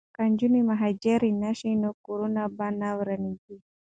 که 0.15 0.21
نجونې 0.31 0.61
مهاجرې 0.69 1.31
نه 1.43 1.51
شي 1.59 1.71
نو 1.81 1.89
کورونه 2.05 2.43
به 2.57 2.67
نه 2.81 2.89
ورانیږي. 2.97 3.55